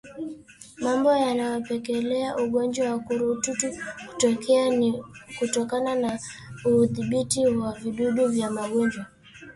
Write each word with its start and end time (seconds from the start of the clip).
Mambo 0.85 1.11
yanayopelekea 1.25 2.35
ugonjwa 2.43 2.89
wa 2.89 2.95
ukurutu 2.95 3.51
kutokea 4.09 4.69
ni 4.69 5.03
kutokuwa 5.39 5.95
na 5.95 6.19
udhibiti 6.65 7.45
wa 7.45 7.71
vijidudu 7.73 8.27
vya 8.27 8.51
magonjwa 8.51 9.05